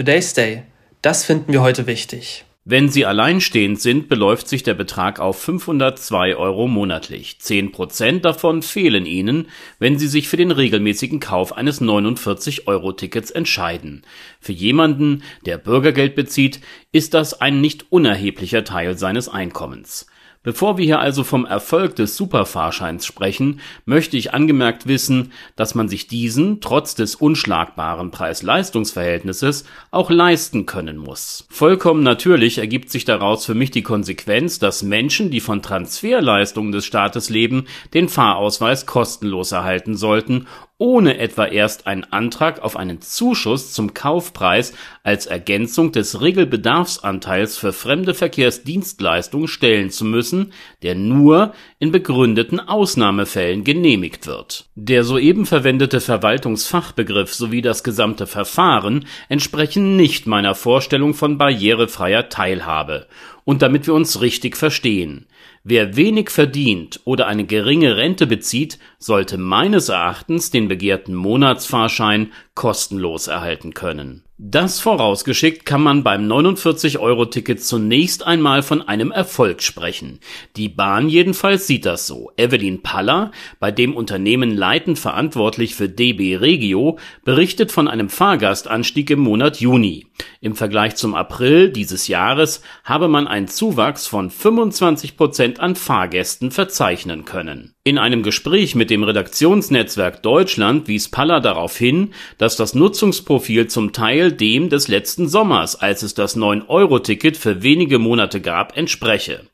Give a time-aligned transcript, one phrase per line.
[0.00, 0.62] Today's Day.
[1.02, 2.46] Das finden wir heute wichtig.
[2.64, 7.38] Wenn Sie alleinstehend sind, beläuft sich der Betrag auf 502 Euro monatlich.
[7.38, 14.00] Zehn Prozent davon fehlen Ihnen, wenn Sie sich für den regelmäßigen Kauf eines 49-Euro-Tickets entscheiden.
[14.40, 16.60] Für jemanden, der Bürgergeld bezieht,
[16.92, 20.06] ist das ein nicht unerheblicher Teil seines Einkommens.
[20.42, 25.86] Bevor wir hier also vom Erfolg des Superfahrscheins sprechen, möchte ich angemerkt wissen, dass man
[25.86, 31.46] sich diesen trotz des unschlagbaren Preis-Leistungs-Verhältnisses auch leisten können muss.
[31.50, 36.86] Vollkommen natürlich ergibt sich daraus für mich die Konsequenz, dass Menschen, die von Transferleistungen des
[36.86, 40.46] Staates leben, den Fahrausweis kostenlos erhalten sollten
[40.80, 44.72] ohne etwa erst einen Antrag auf einen Zuschuss zum Kaufpreis
[45.02, 53.62] als Ergänzung des Regelbedarfsanteils für fremde Verkehrsdienstleistungen stellen zu müssen, der nur in begründeten Ausnahmefällen
[53.62, 54.70] genehmigt wird.
[54.74, 63.06] Der soeben verwendete Verwaltungsfachbegriff sowie das gesamte Verfahren entsprechen nicht meiner Vorstellung von barrierefreier Teilhabe.
[63.44, 65.26] Und damit wir uns richtig verstehen.
[65.64, 73.26] Wer wenig verdient oder eine geringe Rente bezieht, sollte meines Erachtens den begehrten Monatsfahrschein kostenlos
[73.26, 80.18] erhalten können das vorausgeschickt kann man beim 49-Euro-Ticket zunächst einmal von einem Erfolg sprechen.
[80.56, 82.32] Die Bahn jedenfalls sieht das so.
[82.38, 89.20] Evelyn Paller, bei dem Unternehmen leitend verantwortlich für DB Regio, berichtet von einem Fahrgastanstieg im
[89.20, 90.06] Monat Juni.
[90.40, 96.50] Im Vergleich zum April dieses Jahres habe man einen Zuwachs von 25 Prozent an Fahrgästen
[96.50, 97.74] verzeichnen können.
[97.82, 103.94] In einem Gespräch mit dem Redaktionsnetzwerk Deutschland wies Paller darauf hin, dass das Nutzungsprofil zum
[103.94, 109.46] Teil dem des letzten Sommers, als es das 9-Euro-Ticket für wenige Monate gab, entspreche.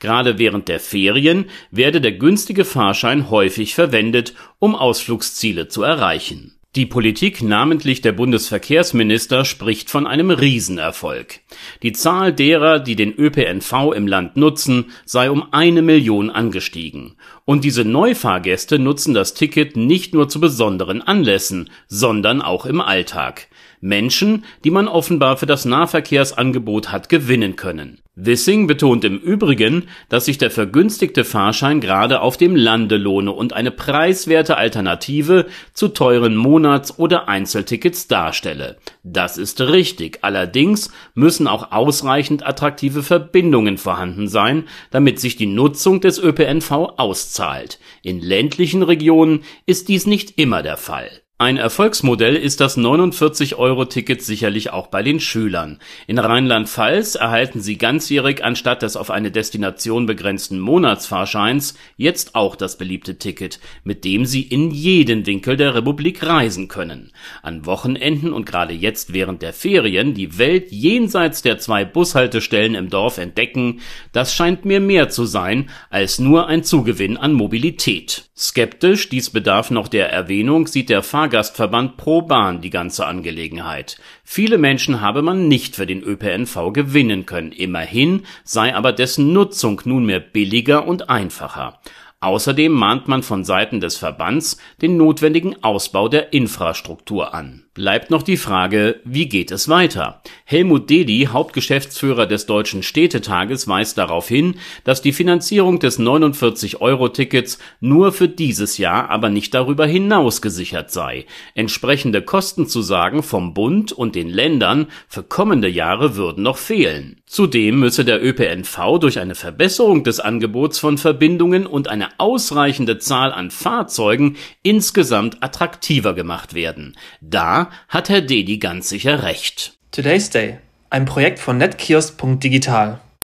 [0.00, 6.86] Gerade während der Ferien werde der günstige Fahrschein häufig verwendet, um Ausflugsziele zu erreichen die
[6.86, 11.40] Politik, namentlich der Bundesverkehrsminister, spricht von einem Riesenerfolg.
[11.82, 17.14] Die Zahl derer, die den ÖPNV im Land nutzen, sei um eine Million angestiegen.
[17.44, 23.46] Und diese Neufahrgäste nutzen das Ticket nicht nur zu besonderen Anlässen, sondern auch im Alltag.
[23.84, 28.00] Menschen, die man offenbar für das Nahverkehrsangebot hat gewinnen können.
[28.16, 33.52] Wissing betont im Übrigen, dass sich der vergünstigte Fahrschein gerade auf dem Lande lohne und
[33.52, 38.78] eine preiswerte Alternative zu teuren Monats- oder Einzeltickets darstelle.
[39.02, 46.00] Das ist richtig, allerdings müssen auch ausreichend attraktive Verbindungen vorhanden sein, damit sich die Nutzung
[46.00, 47.78] des ÖPNV auszahlt.
[48.02, 54.70] In ländlichen Regionen ist dies nicht immer der Fall ein Erfolgsmodell ist das 49-Euro-Ticket sicherlich
[54.70, 55.80] auch bei den Schülern.
[56.06, 62.78] In Rheinland-Pfalz erhalten sie ganzjährig anstatt des auf eine Destination begrenzten Monatsfahrscheins jetzt auch das
[62.78, 67.10] beliebte Ticket, mit dem sie in jeden Winkel der Republik reisen können.
[67.42, 72.90] An Wochenenden und gerade jetzt während der Ferien die Welt jenseits der zwei Bushaltestellen im
[72.90, 73.80] Dorf entdecken,
[74.12, 78.30] das scheint mir mehr zu sein als nur ein Zugewinn an Mobilität.
[78.36, 83.96] Skeptisch, dies bedarf noch der Erwähnung, sieht der Fahrgastverband Pro Bahn die ganze Angelegenheit.
[84.24, 89.80] Viele Menschen habe man nicht für den ÖPNV gewinnen können, immerhin sei aber dessen Nutzung
[89.86, 91.80] nunmehr billiger und einfacher.
[92.20, 98.22] Außerdem mahnt man von Seiten des Verbands den notwendigen Ausbau der Infrastruktur an Bleibt noch
[98.22, 100.22] die Frage, wie geht es weiter?
[100.44, 108.12] Helmut Dedi, Hauptgeschäftsführer des Deutschen Städtetages, weist darauf hin, dass die Finanzierung des 49-Euro-Tickets nur
[108.12, 111.26] für dieses Jahr, aber nicht darüber hinaus gesichert sei.
[111.56, 117.22] Entsprechende Kostenzusagen vom Bund und den Ländern für kommende Jahre würden noch fehlen.
[117.26, 123.32] Zudem müsse der ÖPNV durch eine Verbesserung des Angebots von Verbindungen und eine ausreichende Zahl
[123.32, 126.94] an Fahrzeugen insgesamt attraktiver gemacht werden.
[127.20, 129.74] Da hat Herr Dedi ganz sicher recht.
[129.90, 130.58] Today's Day,
[130.90, 133.00] ein Projekt von netkiosk.digital.